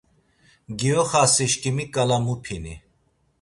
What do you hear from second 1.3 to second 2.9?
şǩimi ǩala mupini,